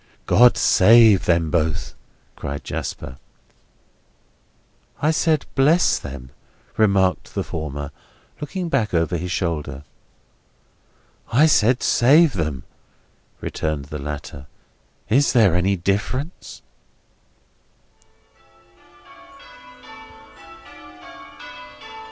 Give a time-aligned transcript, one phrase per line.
[0.25, 1.93] "God save them both!"
[2.35, 3.17] cried Jasper.
[4.99, 6.31] "I said, bless them,"
[6.75, 7.91] remarked the former,
[8.39, 9.83] looking back over his shoulder.
[11.31, 12.63] "I said, save them,"
[13.41, 14.47] returned the latter.
[15.07, 16.63] "Is there any difference?"